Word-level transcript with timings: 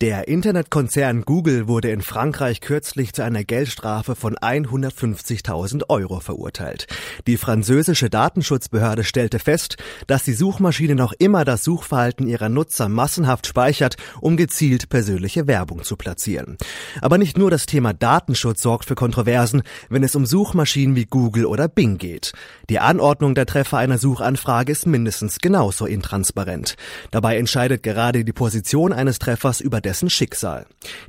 Der 0.00 0.28
Internetkonzern 0.28 1.26
Google 1.26 1.68
wurde 1.68 1.90
in 1.90 2.00
Frankreich 2.00 2.62
kürzlich 2.62 3.12
zu 3.12 3.22
einer 3.22 3.44
Geldstrafe 3.44 4.14
von 4.14 4.34
150.000 4.36 5.90
Euro 5.90 6.20
verurteilt. 6.20 6.86
Die 7.26 7.36
französische 7.36 8.08
Datenschutzbehörde 8.08 9.04
stellte 9.04 9.38
fest, 9.38 9.76
dass 10.06 10.24
die 10.24 10.32
Suchmaschine 10.32 10.94
noch 10.94 11.12
immer 11.18 11.44
das 11.44 11.64
Suchverhalten 11.64 12.26
ihrer 12.26 12.48
Nutzer 12.48 12.88
massenhaft 12.88 13.46
speichert, 13.46 13.98
um 14.22 14.38
gezielt 14.38 14.88
persönliche 14.88 15.46
Werbung 15.46 15.82
zu 15.82 15.96
platzieren. 15.96 16.56
Aber 17.02 17.18
nicht 17.18 17.36
nur 17.36 17.50
das 17.50 17.66
Thema 17.66 17.92
Datenschutz 17.92 18.62
sorgt 18.62 18.86
für 18.86 18.94
Kontroversen, 18.94 19.60
wenn 19.90 20.02
es 20.02 20.14
um 20.14 20.24
Suchmaschinen 20.24 20.96
wie 20.96 21.04
Google 21.04 21.44
oder 21.44 21.68
Bing 21.68 21.98
geht. 21.98 22.32
Die 22.70 22.78
Anordnung 22.78 23.34
der 23.34 23.44
Treffer 23.44 23.76
einer 23.76 23.98
Suchanfrage 23.98 24.72
ist 24.72 24.86
mindestens 24.86 25.40
genauso 25.40 25.84
intransparent. 25.84 26.76
Dabei 27.10 27.36
entscheidet 27.36 27.82
gerade 27.82 28.24
die 28.24 28.32
Position 28.32 28.94
eines 28.94 29.18
Treffers 29.18 29.60
über 29.60 29.82
dessen 29.90 30.08
Schicksal. 30.08 30.66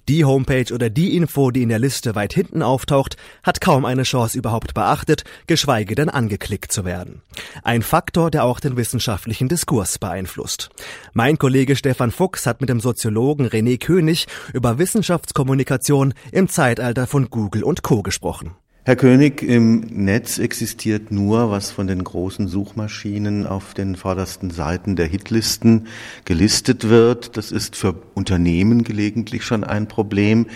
Die 0.10 0.26
Homepage 0.26 0.74
oder 0.74 0.90
die 0.90 1.16
Info, 1.16 1.52
die 1.52 1.62
in 1.62 1.70
der 1.70 1.78
Liste 1.78 2.16
weit 2.16 2.34
hinten 2.34 2.64
auftaucht, 2.64 3.16
hat 3.44 3.62
kaum 3.62 3.86
eine 3.86 4.02
Chance 4.02 4.36
überhaupt 4.36 4.74
beachtet, 4.74 5.24
geschweige 5.46 5.94
denn 5.94 6.10
angeklickt 6.10 6.72
zu 6.72 6.84
werden. 6.84 7.22
Ein 7.62 7.84
Faktor, 7.84 8.32
der 8.32 8.44
auch 8.44 8.60
den 8.60 8.78
wissenschaftlichen 8.78 9.48
Diskurs 9.50 10.00
beeinflusst. 10.00 10.72
Mein 11.14 11.38
Kollege 11.38 11.76
Stefan 11.76 12.10
Fuchs 12.10 12.48
hat 12.48 12.60
mit 12.60 12.72
dem 12.72 12.80
Soziologen 12.80 13.46
René 13.46 13.78
König 13.80 14.26
über 14.52 14.80
Wissenschaftskommunikation 14.80 16.16
im 16.32 16.50
Zeitalter 16.50 17.06
von 17.06 17.30
Google 17.30 17.64
und 17.64 17.84
Co. 17.84 18.02
gesprochen. 18.02 18.56
Herr 18.84 18.96
König, 18.96 19.44
im 19.44 19.82
Netz 19.92 20.40
existiert 20.40 21.12
nur, 21.12 21.52
was 21.52 21.70
von 21.70 21.86
den 21.86 22.04
großen 22.04 22.48
Suchmaschinen 22.48 23.46
auf 23.46 23.76
den 23.76 23.96
vordersten 23.96 24.50
Seiten 24.50 24.96
der 24.96 25.06
Hitlisten 25.06 25.86
gelistet 26.26 26.90
wird. 26.90 27.38
Das 27.38 27.52
ist 27.52 27.76
für 27.76 28.02
Unternehmen 28.16 28.84
gelegentlich 28.84 29.44
schon 29.44 29.64
ein 29.64 29.88
Problem. 29.88 30.48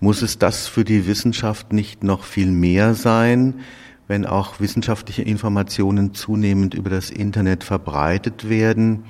Muss 0.00 0.22
es 0.22 0.38
das 0.38 0.66
für 0.66 0.82
die 0.82 1.06
Wissenschaft 1.06 1.72
nicht 1.72 2.02
noch 2.02 2.24
viel 2.24 2.50
mehr 2.50 2.94
sein, 2.94 3.60
wenn 4.08 4.26
auch 4.26 4.58
wissenschaftliche 4.58 5.22
Informationen 5.22 6.14
zunehmend 6.14 6.74
über 6.74 6.90
das 6.90 7.10
Internet 7.10 7.62
verbreitet 7.62 8.48
werden? 8.48 9.04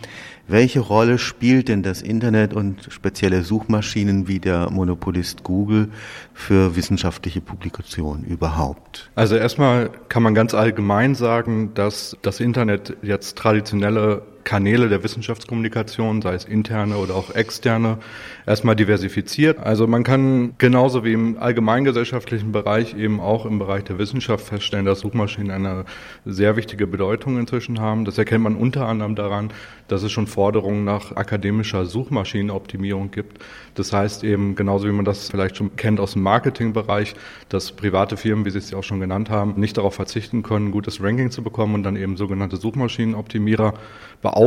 Welche 0.49 0.81
Rolle 0.81 1.19
spielt 1.19 1.69
denn 1.69 1.83
das 1.83 2.03
Internet 2.03 2.55
und 2.55 2.89
spezielle 2.91 3.43
Suchmaschinen 3.43 4.29
wie 4.29 4.41
der 4.41 4.71
Monopolist 4.71 5.45
Google 5.45 5.91
für 6.33 6.75
wissenschaftliche 6.75 7.41
Publikation 7.41 8.25
überhaupt? 8.25 9.11
Also 9.15 9.37
erstmal 9.37 9.91
kann 10.09 10.23
man 10.23 10.35
ganz 10.35 10.55
allgemein 10.55 11.15
sagen, 11.15 11.73
dass 11.75 12.17
das 12.23 12.41
Internet 12.41 12.97
jetzt 13.03 13.37
traditionelle 13.37 14.23
Kanäle 14.49 14.89
der 14.89 15.05
Wissenschaftskommunikation, 15.05 16.23
sei 16.23 16.33
es 16.33 16.47
interne 16.47 16.97
oder 16.97 17.15
auch 17.17 17.35
externe, 17.35 17.99
erstmal 18.47 18.77
diversifiziert. 18.77 19.59
Also 19.59 19.87
man 19.87 20.05
kann 20.05 20.55
genauso 20.57 21.05
wie 21.05 21.13
im 21.13 21.37
allgemeingesellschaftlichen 21.39 22.51
Bereich 22.51 22.97
eben 22.97 23.21
auch 23.21 23.45
im 23.45 23.59
Bereich 23.59 23.85
der 23.85 23.99
Wissenschaft 23.99 24.47
feststellen, 24.47 24.87
dass 24.87 25.01
Suchmaschinen 25.01 25.51
eine 25.51 25.85
sehr 26.25 26.57
wichtige 26.57 26.87
Bedeutung 26.87 27.39
inzwischen 27.39 27.79
haben. 27.79 28.07
Das 28.07 28.17
erkennt 28.17 28.43
man 28.43 28.57
unter 28.57 28.89
anderem 28.89 29.17
daran, 29.17 29.51
dass 29.87 30.03
es 30.03 30.13
schon 30.13 30.27
Forderungen 30.27 30.83
nach 30.83 31.15
akademischer 31.15 31.85
Suchmaschinenoptimierung 31.85 33.11
gibt. 33.11 33.45
Das 33.75 33.93
heißt 33.93 34.25
eben, 34.25 34.55
genauso 34.55 34.89
wie 34.89 34.93
man 34.93 35.05
das 35.05 35.29
vielleicht 35.29 35.59
schon 35.59 35.77
kennt 35.77 36.01
aus 36.01 36.15
dem 36.15 36.23
Marketingbereich, 36.23 37.15
dass 37.51 37.73
private 37.73 38.17
Firmen, 38.17 38.47
wie 38.47 38.51
Sie 38.51 38.59
es 38.59 38.71
ja 38.71 38.79
auch 38.79 38.83
schon 38.83 39.01
genannt 39.01 39.29
haben, 39.29 39.61
nicht 39.61 39.77
darauf 39.77 39.95
verzichten 39.95 40.43
können, 40.43 40.71
gutes 40.71 41.03
Ranking 41.03 41.31
zu 41.31 41.43
bekommen 41.43 41.75
und 41.75 41.83
dann 41.83 41.97
eben 41.97 42.17
sogenannte 42.17 42.57
Suchmaschinenoptimierer 42.57 43.75
beauftragen, 44.23 44.38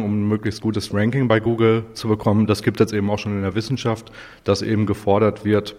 um 0.00 0.22
ein 0.22 0.28
möglichst 0.28 0.60
gutes 0.60 0.92
Ranking 0.92 1.28
bei 1.28 1.40
Google 1.40 1.84
zu 1.94 2.08
bekommen. 2.08 2.46
Das 2.46 2.62
gibt 2.62 2.80
es 2.80 2.86
jetzt 2.86 2.94
eben 2.94 3.10
auch 3.10 3.18
schon 3.18 3.36
in 3.36 3.42
der 3.42 3.54
Wissenschaft, 3.54 4.10
dass 4.44 4.62
eben 4.62 4.86
gefordert 4.86 5.44
wird, 5.44 5.76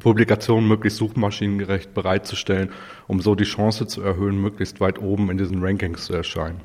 Publikationen 0.00 0.66
möglichst 0.66 0.98
suchmaschinengerecht 0.98 1.94
bereitzustellen, 1.94 2.70
um 3.06 3.20
so 3.20 3.34
die 3.34 3.44
Chance 3.44 3.86
zu 3.86 4.02
erhöhen, 4.02 4.40
möglichst 4.40 4.80
weit 4.80 5.00
oben 5.00 5.30
in 5.30 5.38
diesen 5.38 5.62
Rankings 5.62 6.06
zu 6.06 6.14
erscheinen. 6.14 6.60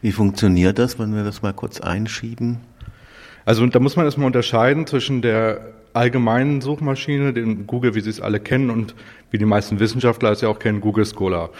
Wie 0.00 0.12
funktioniert 0.12 0.78
das, 0.78 0.98
wenn 0.98 1.14
wir 1.14 1.24
das 1.24 1.42
mal 1.42 1.52
kurz 1.52 1.80
einschieben? 1.80 2.60
Also 3.44 3.66
da 3.66 3.78
muss 3.80 3.96
man 3.96 4.06
erstmal 4.06 4.26
unterscheiden 4.26 4.86
zwischen 4.86 5.20
der 5.20 5.73
allgemeinen 5.94 6.60
Suchmaschine, 6.60 7.32
den 7.32 7.66
Google, 7.66 7.94
wie 7.94 8.00
Sie 8.00 8.10
es 8.10 8.20
alle 8.20 8.40
kennen 8.40 8.70
und 8.70 8.94
wie 9.30 9.38
die 9.38 9.44
meisten 9.46 9.80
Wissenschaftler 9.80 10.30
es 10.30 10.40
ja 10.42 10.48
auch 10.48 10.58
kennen, 10.58 10.80
Google 10.80 11.06
Scholar. 11.06 11.50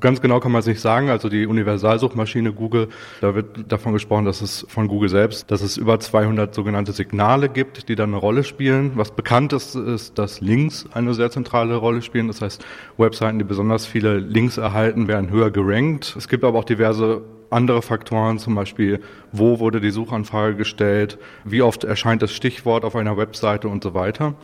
Ganz 0.00 0.20
genau 0.20 0.40
kann 0.40 0.50
man 0.50 0.58
es 0.58 0.66
nicht 0.66 0.80
sagen. 0.80 1.10
Also 1.10 1.28
die 1.28 1.46
Universalsuchmaschine 1.46 2.52
Google, 2.52 2.88
da 3.20 3.36
wird 3.36 3.70
davon 3.70 3.92
gesprochen, 3.92 4.24
dass 4.24 4.40
es 4.40 4.66
von 4.68 4.88
Google 4.88 5.08
selbst, 5.08 5.50
dass 5.50 5.62
es 5.62 5.76
über 5.76 6.00
200 6.00 6.52
sogenannte 6.52 6.90
Signale 6.92 7.48
gibt, 7.48 7.88
die 7.88 7.94
dann 7.94 8.10
eine 8.10 8.18
Rolle 8.18 8.42
spielen. 8.42 8.92
Was 8.96 9.12
bekannt 9.12 9.52
ist, 9.52 9.76
ist, 9.76 10.18
dass 10.18 10.40
Links 10.40 10.86
eine 10.92 11.14
sehr 11.14 11.30
zentrale 11.30 11.76
Rolle 11.76 12.02
spielen. 12.02 12.26
Das 12.26 12.42
heißt, 12.42 12.64
Webseiten, 12.98 13.38
die 13.38 13.44
besonders 13.44 13.86
viele 13.86 14.18
Links 14.18 14.56
erhalten, 14.56 15.06
werden 15.06 15.30
höher 15.30 15.52
gerankt. 15.52 16.16
Es 16.18 16.28
gibt 16.28 16.42
aber 16.42 16.58
auch 16.58 16.64
diverse 16.64 17.22
andere 17.52 17.82
Faktoren, 17.82 18.38
zum 18.38 18.54
Beispiel, 18.54 19.00
wo 19.32 19.58
wurde 19.58 19.80
die 19.80 19.90
Suchanfrage 19.90 20.56
gestellt, 20.56 21.18
wie 21.44 21.62
oft 21.62 21.84
erscheint 21.84 22.22
das 22.22 22.32
Stichwort 22.32 22.84
auf 22.84 22.96
einer 22.96 23.16
Webseite 23.16 23.68
und 23.68 23.82
so 23.82 23.94
weiter. 23.94 24.34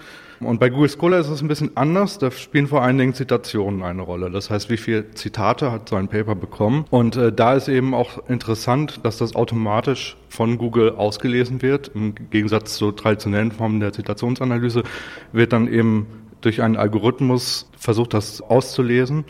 Und 0.41 0.61
bei 0.61 0.71
Google 0.71 0.89
Scholar 0.89 1.19
ist 1.19 1.29
es 1.29 1.43
ein 1.43 1.49
bisschen 1.49 1.77
anders. 1.77 2.19
Da 2.19 2.31
spielen 2.31 2.69
vor 2.69 2.83
allen 2.83 2.97
Dingen 2.97 3.13
Zitationen 3.13 3.83
eine 3.83 4.03
Rolle. 4.03 4.31
Das 4.31 4.51
heißt, 4.51 4.71
wie 4.71 4.77
viele 4.77 5.11
Zitate 5.11 5.73
hat 5.73 5.89
so 5.89 5.97
ein 5.97 6.09
Paper 6.09 6.37
bekommen? 6.37 6.85
Und 6.91 7.17
äh, 7.17 7.33
da 7.33 7.55
ist 7.55 7.69
eben 7.69 7.93
auch 7.93 8.29
interessant, 8.29 9.01
dass 9.03 9.19
das 9.19 9.35
automatisch 9.35 10.17
von 10.29 10.59
Google 10.59 10.93
ausgelesen 10.93 11.61
wird. 11.63 11.91
Im 11.95 12.15
Gegensatz 12.31 12.77
zur 12.77 12.95
traditionellen 12.95 13.51
Form 13.51 13.81
der 13.81 13.93
Zitationsanalyse 13.93 14.85
wird 15.33 15.53
dann 15.53 15.67
eben 15.67 16.07
durch 16.41 16.63
einen 16.63 16.77
Algorithmus 16.77 17.69
versucht, 17.77 18.15
das 18.15 18.41
auszulesen. 18.41 19.25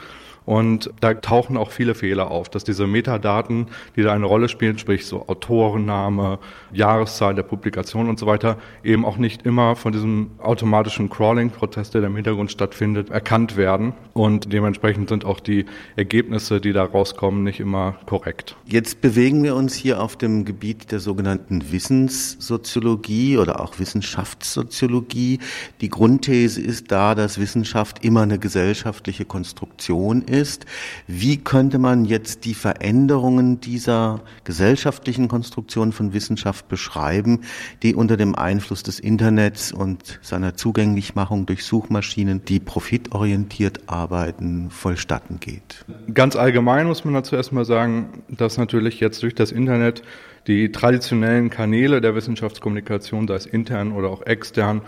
Und 0.48 0.88
da 1.00 1.12
tauchen 1.12 1.58
auch 1.58 1.70
viele 1.70 1.94
Fehler 1.94 2.30
auf, 2.30 2.48
dass 2.48 2.64
diese 2.64 2.86
Metadaten, 2.86 3.66
die 3.96 4.02
da 4.02 4.14
eine 4.14 4.24
Rolle 4.24 4.48
spielen, 4.48 4.78
sprich 4.78 5.04
so 5.04 5.28
Autorenname, 5.28 6.38
Jahreszahl 6.72 7.34
der 7.34 7.42
Publikation 7.42 8.08
und 8.08 8.18
so 8.18 8.26
weiter, 8.26 8.56
eben 8.82 9.04
auch 9.04 9.18
nicht 9.18 9.44
immer 9.44 9.76
von 9.76 9.92
diesem 9.92 10.30
automatischen 10.38 11.10
Crawling-Prozess, 11.10 11.90
der 11.90 12.02
im 12.02 12.16
Hintergrund 12.16 12.50
stattfindet, 12.50 13.10
erkannt 13.10 13.58
werden. 13.58 13.92
Und 14.14 14.50
dementsprechend 14.50 15.10
sind 15.10 15.26
auch 15.26 15.40
die 15.40 15.66
Ergebnisse, 15.96 16.62
die 16.62 16.72
da 16.72 16.84
rauskommen, 16.84 17.42
nicht 17.42 17.60
immer 17.60 17.98
korrekt. 18.06 18.56
Jetzt 18.64 19.02
bewegen 19.02 19.42
wir 19.42 19.54
uns 19.54 19.74
hier 19.74 20.02
auf 20.02 20.16
dem 20.16 20.46
Gebiet 20.46 20.92
der 20.92 21.00
sogenannten 21.00 21.72
Wissenssoziologie 21.72 23.36
oder 23.36 23.60
auch 23.60 23.78
Wissenschaftssoziologie. 23.78 25.40
Die 25.82 25.90
Grundthese 25.90 26.62
ist 26.62 26.90
da, 26.90 27.14
dass 27.14 27.38
Wissenschaft 27.38 28.02
immer 28.02 28.22
eine 28.22 28.38
gesellschaftliche 28.38 29.26
Konstruktion 29.26 30.22
ist 30.22 30.37
ist. 30.38 30.66
Wie 31.06 31.36
könnte 31.36 31.78
man 31.78 32.04
jetzt 32.04 32.44
die 32.44 32.54
Veränderungen 32.54 33.60
dieser 33.60 34.20
gesellschaftlichen 34.44 35.28
Konstruktion 35.28 35.92
von 35.92 36.12
Wissenschaft 36.12 36.68
beschreiben, 36.68 37.40
die 37.82 37.94
unter 37.94 38.16
dem 38.16 38.34
Einfluss 38.34 38.82
des 38.82 39.00
Internets 39.00 39.72
und 39.72 40.18
seiner 40.22 40.54
Zugänglichmachung 40.54 41.46
durch 41.46 41.64
Suchmaschinen, 41.64 42.44
die 42.44 42.60
profitorientiert 42.60 43.88
arbeiten, 43.88 44.70
vollstatten 44.70 45.40
geht? 45.40 45.84
Ganz 46.14 46.36
allgemein 46.36 46.86
muss 46.86 47.04
man 47.04 47.14
dazu 47.14 47.36
erstmal 47.36 47.64
sagen, 47.64 48.22
dass 48.28 48.56
natürlich 48.56 49.00
jetzt 49.00 49.22
durch 49.22 49.34
das 49.34 49.52
Internet 49.52 50.02
die 50.46 50.72
traditionellen 50.72 51.50
Kanäle 51.50 52.00
der 52.00 52.14
Wissenschaftskommunikation, 52.14 53.28
sei 53.28 53.34
es 53.34 53.46
intern 53.46 53.92
oder 53.92 54.08
auch 54.08 54.22
extern, 54.22 54.82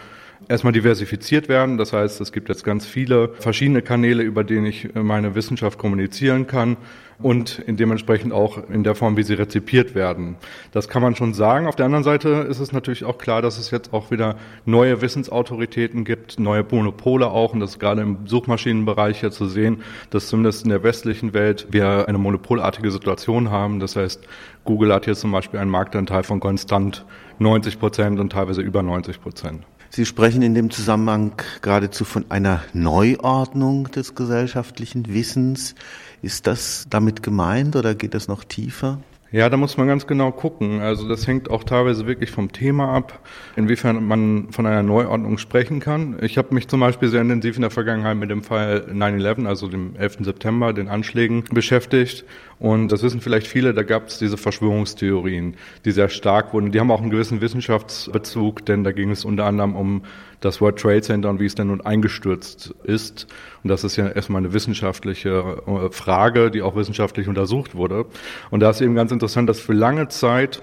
erstmal 0.49 0.73
diversifiziert 0.73 1.49
werden. 1.49 1.78
Das 1.78 1.93
heißt, 1.93 2.21
es 2.21 2.33
gibt 2.33 2.49
jetzt 2.49 2.65
ganz 2.65 2.87
viele 2.87 3.31
verschiedene 3.39 3.83
Kanäle, 3.83 4.23
über 4.23 4.45
denen 4.45 4.67
ich 4.67 4.95
meine 4.95 5.34
Wissenschaft 5.34 5.78
kommunizieren 5.78 6.47
kann 6.47 6.77
und 7.23 7.62
dementsprechend 7.67 8.33
auch 8.33 8.71
in 8.71 8.83
der 8.83 8.95
Form, 8.95 9.19
wie 9.19 9.23
sie 9.23 9.34
rezipiert 9.34 9.95
werden. 9.95 10.37
Das 10.73 10.89
kann 10.89 11.03
man 11.03 11.15
schon 11.15 11.34
sagen. 11.34 11.67
Auf 11.67 11.77
der 11.77 11.84
anderen 11.84 12.03
Seite 12.03 12.47
ist 12.49 12.61
es 12.61 12.73
natürlich 12.73 13.05
auch 13.05 13.19
klar, 13.19 13.43
dass 13.43 13.59
es 13.59 13.71
jetzt 13.71 13.93
auch 13.93 14.11
wieder 14.11 14.37
neue 14.65 15.03
Wissensautoritäten 15.03 16.04
gibt, 16.04 16.41
neue 16.41 16.65
Monopole 16.71 17.31
auch, 17.31 17.53
und 17.53 17.60
das 17.60 17.72
ist 17.72 17.78
gerade 17.78 18.01
im 18.01 18.27
Suchmaschinenbereich 18.27 19.21
ja 19.22 19.31
zu 19.31 19.47
sehen, 19.47 19.83
dass 20.09 20.28
zumindest 20.28 20.65
in 20.65 20.71
der 20.71 20.83
westlichen 20.83 21.34
Welt 21.34 21.66
wir 21.71 22.09
eine 22.09 22.19
monopolartige 22.19 22.91
Situation 22.91 23.51
haben. 23.51 23.81
Das 23.81 23.97
heißt, 23.97 24.27
Google 24.65 24.95
hat 24.95 25.04
hier 25.04 25.15
zum 25.15 25.31
Beispiel 25.31 25.60
einen 25.60 25.71
Marktanteil 25.71 26.22
von 26.22 26.41
konstant 26.41 27.04
90 27.39 27.78
Prozent 27.78 28.19
und 28.19 28.33
teilweise 28.33 28.63
über 28.63 28.83
90 28.83 29.21
Prozent. 29.21 29.65
Sie 29.92 30.07
sprechen 30.07 30.42
in 30.42 30.54
dem 30.54 30.71
Zusammenhang 30.71 31.33
geradezu 31.63 32.04
von 32.04 32.25
einer 32.28 32.63
Neuordnung 32.72 33.91
des 33.91 34.15
gesellschaftlichen 34.15 35.13
Wissens. 35.13 35.75
Ist 36.22 36.47
das 36.47 36.87
damit 36.89 37.25
gemeint 37.25 37.75
oder 37.75 37.97
geht 37.97 38.15
das 38.15 38.28
noch 38.28 38.45
tiefer? 38.45 39.01
Ja, 39.33 39.48
da 39.48 39.57
muss 39.57 39.77
man 39.77 39.89
ganz 39.89 40.07
genau 40.07 40.31
gucken. 40.31 40.81
Also 40.81 41.09
das 41.09 41.27
hängt 41.27 41.51
auch 41.51 41.65
teilweise 41.65 42.07
wirklich 42.07 42.31
vom 42.31 42.53
Thema 42.53 42.92
ab, 42.95 43.21
inwiefern 43.57 44.04
man 44.04 44.53
von 44.53 44.65
einer 44.65 44.84
Neuordnung 44.84 45.39
sprechen 45.39 45.81
kann. 45.81 46.19
Ich 46.21 46.39
habe 46.39 46.54
mich 46.54 46.69
zum 46.69 46.81
Beispiel 46.81 47.09
sehr 47.09 47.22
intensiv 47.22 47.57
in 47.57 47.63
der 47.63 47.71
Vergangenheit 47.71 48.16
mit 48.16 48.31
dem 48.31 48.45
Fall 48.45 48.87
9-11, 48.92 49.47
also 49.47 49.66
dem 49.66 49.97
11. 49.97 50.19
September, 50.21 50.72
den 50.72 50.89
Anschlägen 50.89 51.45
beschäftigt. 51.51 52.25
Und 52.60 52.92
das 52.92 53.03
wissen 53.03 53.22
vielleicht 53.22 53.47
viele, 53.47 53.72
da 53.72 53.83
gab 53.83 54.09
es 54.09 54.18
diese 54.18 54.36
Verschwörungstheorien, 54.36 55.57
die 55.86 55.92
sehr 55.92 56.10
stark 56.10 56.53
wurden. 56.53 56.72
Die 56.72 56.78
haben 56.78 56.91
auch 56.91 57.01
einen 57.01 57.10
gewissen 57.10 57.41
Wissenschaftsbezug, 57.41 58.66
denn 58.66 58.84
da 58.84 58.92
ging 58.92 59.10
es 59.10 59.24
unter 59.24 59.47
anderem 59.47 59.74
um 59.74 60.03
das 60.41 60.60
World 60.60 60.78
Trade 60.78 61.01
Center 61.01 61.30
und 61.30 61.41
wie 61.41 61.47
es 61.47 61.54
denn 61.54 61.68
nun 61.68 61.80
eingestürzt 61.80 62.74
ist. 62.84 63.27
Und 63.65 63.68
das 63.68 63.83
ist 63.83 63.97
ja 63.97 64.09
erstmal 64.09 64.41
eine 64.41 64.53
wissenschaftliche 64.53 65.62
äh, 65.66 65.91
Frage, 65.91 66.51
die 66.51 66.60
auch 66.60 66.77
wissenschaftlich 66.77 67.28
untersucht 67.28 67.74
wurde. 67.74 68.04
Und 68.51 68.60
da 68.60 68.68
ist 68.68 68.83
eben 68.83 68.95
ganz 68.95 69.10
interessant, 69.10 69.48
dass 69.48 69.59
für 69.59 69.72
lange 69.72 70.09
Zeit 70.09 70.63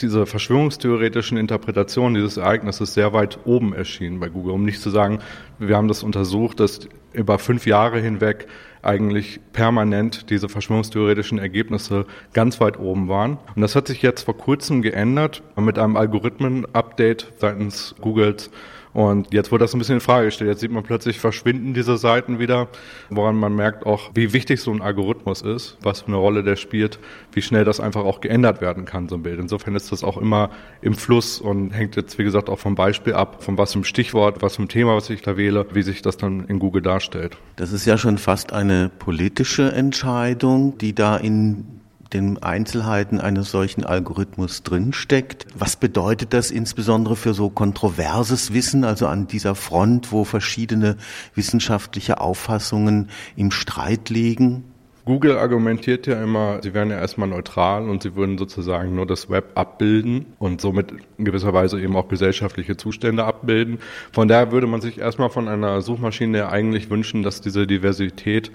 diese 0.00 0.26
verschwörungstheoretischen 0.26 1.36
Interpretationen 1.36 2.14
dieses 2.14 2.36
Ereignisses 2.36 2.94
sehr 2.94 3.12
weit 3.12 3.38
oben 3.44 3.72
erschienen 3.74 4.20
bei 4.20 4.28
Google, 4.28 4.54
um 4.54 4.64
nicht 4.64 4.80
zu 4.80 4.90
sagen, 4.90 5.20
wir 5.58 5.76
haben 5.76 5.88
das 5.88 6.02
untersucht, 6.02 6.60
dass 6.60 6.88
über 7.12 7.38
fünf 7.38 7.66
Jahre 7.66 8.00
hinweg 8.00 8.46
eigentlich 8.82 9.40
permanent 9.52 10.30
diese 10.30 10.48
verschwörungstheoretischen 10.48 11.38
Ergebnisse 11.38 12.06
ganz 12.32 12.60
weit 12.60 12.78
oben 12.78 13.08
waren. 13.08 13.38
Und 13.54 13.62
das 13.62 13.76
hat 13.76 13.86
sich 13.86 14.02
jetzt 14.02 14.22
vor 14.22 14.36
kurzem 14.36 14.82
geändert 14.82 15.42
mit 15.56 15.78
einem 15.78 15.96
Algorithmen-Update 15.96 17.32
seitens 17.38 17.94
Googles 18.00 18.50
und 18.94 19.32
jetzt 19.32 19.50
wurde 19.50 19.64
das 19.64 19.74
ein 19.74 19.78
bisschen 19.78 19.96
in 19.96 20.00
Frage 20.00 20.26
gestellt. 20.26 20.50
Jetzt 20.50 20.60
sieht 20.60 20.70
man 20.70 20.82
plötzlich 20.82 21.18
verschwinden 21.18 21.72
diese 21.72 21.96
Seiten 21.96 22.38
wieder, 22.38 22.68
woran 23.08 23.36
man 23.36 23.54
merkt 23.54 23.86
auch, 23.86 24.10
wie 24.14 24.32
wichtig 24.32 24.60
so 24.60 24.70
ein 24.70 24.82
Algorithmus 24.82 25.42
ist, 25.42 25.78
was 25.82 26.02
für 26.02 26.08
eine 26.08 26.16
Rolle 26.16 26.42
der 26.42 26.56
spielt, 26.56 26.98
wie 27.32 27.40
schnell 27.40 27.64
das 27.64 27.80
einfach 27.80 28.04
auch 28.04 28.20
geändert 28.20 28.60
werden 28.60 28.84
kann, 28.84 29.08
so 29.08 29.14
ein 29.14 29.22
Bild. 29.22 29.40
Insofern 29.40 29.74
ist 29.74 29.92
das 29.92 30.04
auch 30.04 30.18
immer 30.18 30.50
im 30.82 30.94
Fluss 30.94 31.40
und 31.40 31.70
hängt 31.70 31.96
jetzt, 31.96 32.18
wie 32.18 32.24
gesagt, 32.24 32.50
auch 32.50 32.58
vom 32.58 32.74
Beispiel 32.74 33.14
ab, 33.14 33.42
von 33.42 33.56
was 33.56 33.74
im 33.74 33.84
Stichwort, 33.84 34.42
was 34.42 34.58
im 34.58 34.68
Thema, 34.68 34.94
was 34.94 35.08
ich 35.08 35.22
da 35.22 35.36
wähle, 35.36 35.66
wie 35.72 35.82
sich 35.82 36.02
das 36.02 36.18
dann 36.18 36.44
in 36.46 36.58
Google 36.58 36.82
darstellt. 36.82 37.38
Das 37.56 37.72
ist 37.72 37.86
ja 37.86 37.96
schon 37.96 38.18
fast 38.18 38.52
eine 38.52 38.90
politische 38.98 39.72
Entscheidung, 39.72 40.76
die 40.78 40.94
da 40.94 41.16
in 41.16 41.81
den 42.12 42.42
Einzelheiten 42.42 43.20
eines 43.20 43.50
solchen 43.50 43.84
Algorithmus 43.84 44.62
drinsteckt. 44.62 45.46
Was 45.56 45.76
bedeutet 45.76 46.32
das 46.32 46.50
insbesondere 46.50 47.16
für 47.16 47.34
so 47.34 47.50
kontroverses 47.50 48.52
Wissen, 48.52 48.84
also 48.84 49.06
an 49.06 49.26
dieser 49.26 49.54
Front, 49.54 50.12
wo 50.12 50.24
verschiedene 50.24 50.96
wissenschaftliche 51.34 52.20
Auffassungen 52.20 53.08
im 53.36 53.50
Streit 53.50 54.10
liegen? 54.10 54.64
Google 55.04 55.36
argumentiert 55.36 56.06
ja 56.06 56.22
immer, 56.22 56.60
sie 56.62 56.74
wären 56.74 56.90
ja 56.90 56.96
erstmal 56.96 57.26
neutral 57.26 57.88
und 57.88 58.04
sie 58.04 58.14
würden 58.14 58.38
sozusagen 58.38 58.94
nur 58.94 59.04
das 59.04 59.28
Web 59.28 59.50
abbilden 59.56 60.26
und 60.38 60.60
somit 60.60 60.92
in 61.18 61.24
gewisser 61.24 61.52
Weise 61.52 61.80
eben 61.80 61.96
auch 61.96 62.06
gesellschaftliche 62.06 62.76
Zustände 62.76 63.24
abbilden. 63.24 63.78
Von 64.12 64.28
daher 64.28 64.52
würde 64.52 64.68
man 64.68 64.80
sich 64.80 64.98
erstmal 64.98 65.28
von 65.28 65.48
einer 65.48 65.82
Suchmaschine 65.82 66.48
eigentlich 66.50 66.88
wünschen, 66.88 67.24
dass 67.24 67.40
diese 67.40 67.66
Diversität 67.66 68.52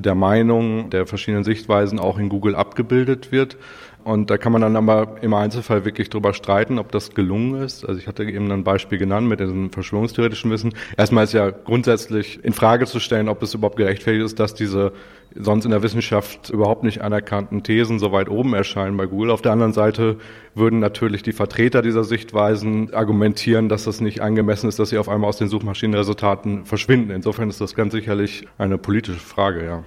der 0.00 0.14
Meinung, 0.14 0.90
der 0.90 1.06
verschiedenen 1.06 1.44
Sichtweisen 1.44 1.98
auch 1.98 2.18
in 2.18 2.28
Google 2.28 2.54
abgebildet 2.54 3.32
wird. 3.32 3.56
Und 4.04 4.28
da 4.30 4.36
kann 4.36 4.52
man 4.52 4.60
dann 4.60 4.76
aber 4.76 5.16
im 5.22 5.32
Einzelfall 5.32 5.86
wirklich 5.86 6.10
drüber 6.10 6.34
streiten, 6.34 6.78
ob 6.78 6.92
das 6.92 7.14
gelungen 7.14 7.62
ist. 7.62 7.88
Also 7.88 7.98
ich 7.98 8.06
hatte 8.06 8.24
eben 8.24 8.52
ein 8.52 8.62
Beispiel 8.62 8.98
genannt 8.98 9.26
mit 9.26 9.40
diesem 9.40 9.70
verschwörungstheoretischen 9.70 10.50
Wissen. 10.50 10.74
Erstmal 10.98 11.24
ist 11.24 11.32
ja 11.32 11.48
grundsätzlich 11.50 12.44
in 12.44 12.52
Frage 12.52 12.84
zu 12.84 13.00
stellen, 13.00 13.30
ob 13.30 13.42
es 13.42 13.54
überhaupt 13.54 13.76
gerechtfertigt 13.76 14.24
ist, 14.24 14.38
dass 14.38 14.54
diese 14.54 14.92
sonst 15.34 15.64
in 15.64 15.70
der 15.70 15.82
Wissenschaft 15.82 16.50
überhaupt 16.50 16.84
nicht 16.84 17.00
anerkannten 17.00 17.62
Thesen 17.62 17.98
so 17.98 18.12
weit 18.12 18.28
oben 18.28 18.52
erscheinen 18.52 18.98
bei 18.98 19.06
Google. 19.06 19.30
Auf 19.30 19.40
der 19.40 19.52
anderen 19.52 19.72
Seite 19.72 20.18
würden 20.54 20.80
natürlich 20.80 21.22
die 21.22 21.32
Vertreter 21.32 21.80
dieser 21.80 22.04
Sichtweisen 22.04 22.92
argumentieren, 22.92 23.70
dass 23.70 23.84
das 23.84 24.02
nicht 24.02 24.20
angemessen 24.20 24.68
ist, 24.68 24.78
dass 24.78 24.90
sie 24.90 24.98
auf 24.98 25.08
einmal 25.08 25.28
aus 25.28 25.38
den 25.38 25.48
Suchmaschinenresultaten 25.48 26.66
verschwinden. 26.66 27.10
Insofern 27.10 27.48
ist 27.48 27.60
das 27.60 27.74
ganz 27.74 27.94
sicherlich 27.94 28.46
eine 28.58 28.76
politische 28.76 29.18
Frage, 29.18 29.64
ja. 29.64 29.82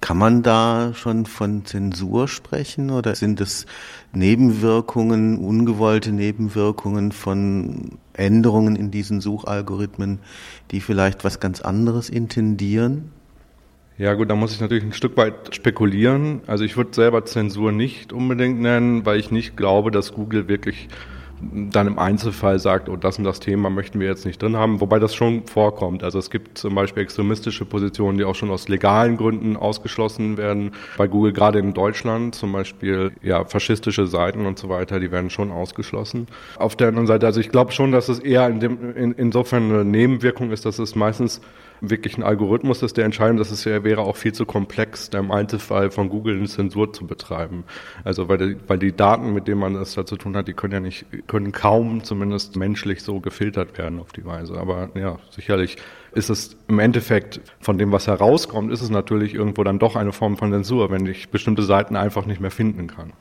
Kann 0.00 0.16
man 0.16 0.42
da 0.42 0.92
schon 0.94 1.26
von 1.26 1.64
Zensur 1.64 2.28
sprechen 2.28 2.90
oder 2.90 3.14
sind 3.14 3.40
es 3.40 3.66
Nebenwirkungen, 4.12 5.38
ungewollte 5.38 6.12
Nebenwirkungen 6.12 7.10
von 7.10 7.98
Änderungen 8.12 8.76
in 8.76 8.90
diesen 8.90 9.20
Suchalgorithmen, 9.20 10.20
die 10.70 10.80
vielleicht 10.80 11.24
was 11.24 11.40
ganz 11.40 11.60
anderes 11.60 12.10
intendieren? 12.10 13.10
Ja 13.98 14.14
gut, 14.14 14.30
da 14.30 14.36
muss 14.36 14.52
ich 14.52 14.60
natürlich 14.60 14.84
ein 14.84 14.92
Stück 14.92 15.16
weit 15.16 15.52
spekulieren. 15.52 16.42
Also 16.46 16.62
ich 16.62 16.76
würde 16.76 16.94
selber 16.94 17.24
Zensur 17.24 17.72
nicht 17.72 18.12
unbedingt 18.12 18.60
nennen, 18.60 19.04
weil 19.04 19.18
ich 19.18 19.32
nicht 19.32 19.56
glaube, 19.56 19.90
dass 19.90 20.12
Google 20.12 20.46
wirklich 20.46 20.88
dann 21.40 21.86
im 21.86 21.98
Einzelfall 21.98 22.58
sagt, 22.58 22.88
oh, 22.88 22.96
das 22.96 23.18
und 23.18 23.24
das 23.24 23.40
Thema 23.40 23.70
möchten 23.70 24.00
wir 24.00 24.08
jetzt 24.08 24.26
nicht 24.26 24.42
drin 24.42 24.56
haben, 24.56 24.80
wobei 24.80 24.98
das 24.98 25.14
schon 25.14 25.46
vorkommt. 25.46 26.02
Also 26.02 26.18
es 26.18 26.30
gibt 26.30 26.58
zum 26.58 26.74
Beispiel 26.74 27.02
extremistische 27.02 27.64
Positionen, 27.64 28.18
die 28.18 28.24
auch 28.24 28.34
schon 28.34 28.50
aus 28.50 28.68
legalen 28.68 29.16
Gründen 29.16 29.56
ausgeschlossen 29.56 30.36
werden. 30.36 30.72
Bei 30.96 31.06
Google 31.06 31.32
gerade 31.32 31.58
in 31.58 31.74
Deutschland 31.74 32.34
zum 32.34 32.52
Beispiel 32.52 33.12
ja 33.22 33.44
faschistische 33.44 34.06
Seiten 34.06 34.46
und 34.46 34.58
so 34.58 34.68
weiter, 34.68 35.00
die 35.00 35.12
werden 35.12 35.30
schon 35.30 35.50
ausgeschlossen. 35.50 36.26
Auf 36.56 36.76
der 36.76 36.88
anderen 36.88 37.06
Seite, 37.06 37.26
also 37.26 37.40
ich 37.40 37.50
glaube 37.50 37.72
schon, 37.72 37.92
dass 37.92 38.08
es 38.08 38.18
eher 38.18 38.48
in 38.48 38.60
dem, 38.60 38.96
in, 38.96 39.12
insofern 39.12 39.70
eine 39.70 39.84
Nebenwirkung 39.84 40.50
ist, 40.50 40.66
dass 40.66 40.78
es 40.78 40.94
meistens 40.94 41.40
wirklich 41.80 42.16
ein 42.18 42.22
Algorithmus 42.22 42.82
ist, 42.82 42.96
der 42.96 43.04
entscheidend 43.04 43.40
ist. 43.40 43.50
Es 43.50 43.66
wäre 43.66 44.02
auch 44.02 44.16
viel 44.16 44.32
zu 44.32 44.46
komplex, 44.46 45.08
im 45.08 45.30
Einzelfall 45.30 45.90
von 45.90 46.08
Google 46.08 46.36
eine 46.36 46.46
Zensur 46.46 46.92
zu 46.92 47.06
betreiben. 47.06 47.64
Also 48.04 48.28
weil 48.28 48.38
die, 48.38 48.56
weil 48.66 48.78
die 48.78 48.92
Daten, 48.92 49.32
mit 49.32 49.48
denen 49.48 49.60
man 49.60 49.74
das 49.74 49.94
da 49.94 50.04
zu 50.06 50.16
tun 50.16 50.36
hat, 50.36 50.48
die 50.48 50.54
können 50.54 50.72
ja 50.72 50.80
nicht, 50.80 51.06
können 51.26 51.52
kaum 51.52 52.04
zumindest 52.04 52.56
menschlich 52.56 53.02
so 53.02 53.20
gefiltert 53.20 53.78
werden 53.78 54.00
auf 54.00 54.12
die 54.12 54.24
Weise. 54.24 54.58
Aber 54.58 54.90
ja, 54.94 55.18
sicherlich 55.30 55.76
ist 56.12 56.30
es 56.30 56.56
im 56.68 56.78
Endeffekt 56.78 57.40
von 57.60 57.78
dem, 57.78 57.92
was 57.92 58.06
herauskommt, 58.06 58.72
ist 58.72 58.82
es 58.82 58.90
natürlich 58.90 59.34
irgendwo 59.34 59.62
dann 59.64 59.78
doch 59.78 59.96
eine 59.96 60.12
Form 60.12 60.36
von 60.36 60.50
Zensur, 60.50 60.90
wenn 60.90 61.06
ich 61.06 61.28
bestimmte 61.28 61.62
Seiten 61.62 61.96
einfach 61.96 62.26
nicht 62.26 62.40
mehr 62.40 62.50
finden 62.50 62.86
kann. 62.86 63.12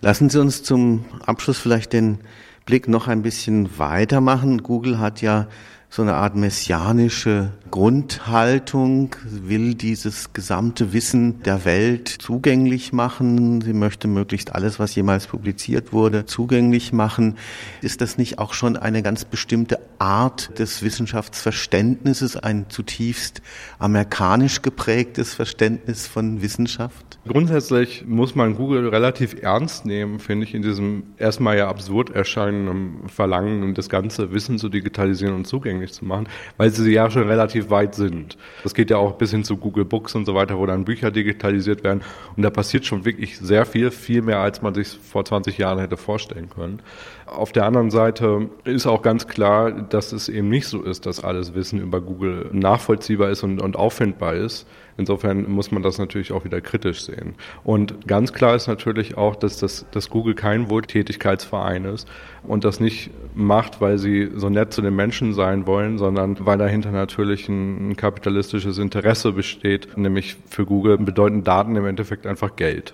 Lassen 0.00 0.30
Sie 0.30 0.40
uns 0.40 0.62
zum 0.62 1.04
Abschluss 1.26 1.58
vielleicht 1.58 1.92
den 1.92 2.20
Blick 2.64 2.88
noch 2.88 3.08
ein 3.08 3.22
bisschen 3.22 3.78
weitermachen. 3.78 4.62
Google 4.62 4.98
hat 4.98 5.22
ja 5.22 5.48
so 5.92 6.02
eine 6.02 6.14
Art 6.14 6.36
messianische 6.36 7.50
Grundhaltung, 7.72 9.16
will 9.24 9.74
dieses 9.74 10.32
gesamte 10.32 10.92
Wissen 10.92 11.42
der 11.42 11.64
Welt 11.64 12.08
zugänglich 12.08 12.92
machen. 12.92 13.60
Sie 13.60 13.72
möchte 13.72 14.06
möglichst 14.06 14.54
alles, 14.54 14.78
was 14.78 14.94
jemals 14.94 15.26
publiziert 15.26 15.92
wurde, 15.92 16.26
zugänglich 16.26 16.92
machen. 16.92 17.36
Ist 17.82 18.00
das 18.02 18.18
nicht 18.18 18.38
auch 18.38 18.54
schon 18.54 18.76
eine 18.76 19.02
ganz 19.02 19.24
bestimmte 19.24 19.80
Art 19.98 20.58
des 20.60 20.82
Wissenschaftsverständnisses, 20.84 22.36
ein 22.36 22.66
zutiefst 22.68 23.42
amerikanisch 23.80 24.62
geprägtes 24.62 25.34
Verständnis 25.34 26.06
von 26.06 26.40
Wissenschaft? 26.40 27.18
Grundsätzlich 27.26 28.04
muss 28.06 28.34
man 28.34 28.54
Google 28.54 28.88
relativ 28.88 29.42
ernst 29.42 29.86
nehmen, 29.86 30.20
finde 30.20 30.46
ich, 30.46 30.54
in 30.54 30.62
diesem 30.62 31.02
erstmal 31.18 31.58
ja 31.58 31.68
absurd 31.68 32.10
erscheinenden 32.10 33.08
Verlangen, 33.08 33.74
das 33.74 33.88
ganze 33.88 34.32
Wissen 34.32 34.58
zu 34.58 34.68
digitalisieren 34.68 35.34
und 35.34 35.46
zugänglich 35.46 35.79
zu 35.88 36.04
machen, 36.04 36.28
weil 36.56 36.70
sie 36.70 36.92
ja 36.92 37.10
schon 37.10 37.28
relativ 37.28 37.70
weit 37.70 37.94
sind. 37.94 38.36
Das 38.62 38.74
geht 38.74 38.90
ja 38.90 38.98
auch 38.98 39.12
bis 39.12 39.30
hin 39.30 39.44
zu 39.44 39.56
Google 39.56 39.84
Books 39.84 40.14
und 40.14 40.26
so 40.26 40.34
weiter, 40.34 40.58
wo 40.58 40.66
dann 40.66 40.84
Bücher 40.84 41.10
digitalisiert 41.10 41.82
werden. 41.82 42.02
Und 42.36 42.42
da 42.42 42.50
passiert 42.50 42.84
schon 42.84 43.04
wirklich 43.04 43.38
sehr 43.38 43.66
viel, 43.66 43.90
viel 43.90 44.22
mehr, 44.22 44.38
als 44.40 44.62
man 44.62 44.74
sich 44.74 44.88
vor 44.88 45.24
20 45.24 45.58
Jahren 45.58 45.78
hätte 45.78 45.96
vorstellen 45.96 46.50
können. 46.50 46.80
Auf 47.26 47.52
der 47.52 47.64
anderen 47.64 47.90
Seite 47.90 48.48
ist 48.64 48.86
auch 48.86 49.02
ganz 49.02 49.26
klar, 49.26 49.70
dass 49.70 50.12
es 50.12 50.28
eben 50.28 50.48
nicht 50.48 50.66
so 50.66 50.82
ist, 50.82 51.06
dass 51.06 51.22
alles 51.22 51.54
Wissen 51.54 51.80
über 51.80 52.00
Google 52.00 52.50
nachvollziehbar 52.52 53.30
ist 53.30 53.42
und, 53.42 53.62
und 53.62 53.76
auffindbar 53.76 54.34
ist. 54.34 54.66
Insofern 55.00 55.50
muss 55.50 55.70
man 55.70 55.82
das 55.82 55.96
natürlich 55.96 56.30
auch 56.30 56.44
wieder 56.44 56.60
kritisch 56.60 57.02
sehen. 57.02 57.34
Und 57.64 58.06
ganz 58.06 58.34
klar 58.34 58.54
ist 58.54 58.66
natürlich 58.66 59.16
auch, 59.16 59.34
dass, 59.34 59.56
das, 59.56 59.86
dass 59.92 60.10
Google 60.10 60.34
kein 60.34 60.68
Wohltätigkeitsverein 60.68 61.86
ist 61.86 62.06
und 62.42 62.64
das 62.64 62.80
nicht 62.80 63.10
macht, 63.34 63.80
weil 63.80 63.96
sie 63.96 64.30
so 64.34 64.50
nett 64.50 64.74
zu 64.74 64.82
den 64.82 64.94
Menschen 64.94 65.32
sein 65.32 65.66
wollen, 65.66 65.69
sondern 65.98 66.36
weil 66.40 66.58
dahinter 66.58 66.90
natürlich 66.90 67.48
ein, 67.48 67.90
ein 67.90 67.96
kapitalistisches 67.96 68.78
Interesse 68.78 69.32
besteht, 69.32 69.96
nämlich 69.96 70.36
für 70.48 70.66
Google 70.66 70.98
bedeuten 70.98 71.44
Daten 71.44 71.76
im 71.76 71.86
Endeffekt 71.86 72.26
einfach 72.26 72.56
Geld. 72.56 72.88